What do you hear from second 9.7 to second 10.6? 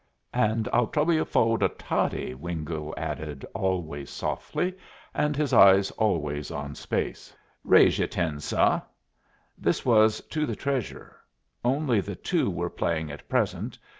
was to the